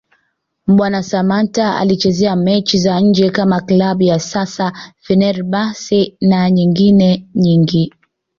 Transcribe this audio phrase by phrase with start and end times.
[0.67, 7.93] Mbwana Samata alichezea mechi za nje kama Klabu ya sasa Fenerbahce na nyengine nyingi